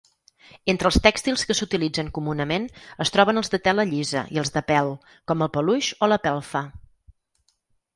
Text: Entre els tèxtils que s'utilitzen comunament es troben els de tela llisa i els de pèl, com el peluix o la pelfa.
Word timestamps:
Entre 0.71 0.89
els 0.89 0.95
tèxtils 1.07 1.43
que 1.49 1.55
s'utilitzen 1.59 2.09
comunament 2.15 2.67
es 3.07 3.13
troben 3.17 3.43
els 3.45 3.53
de 3.57 3.63
tela 3.69 3.87
llisa 3.93 4.27
i 4.37 4.43
els 4.45 4.57
de 4.59 4.67
pèl, 4.75 4.93
com 5.31 5.49
el 5.49 5.57
peluix 5.59 5.95
o 6.09 6.15
la 6.15 6.23
pelfa. 6.29 6.69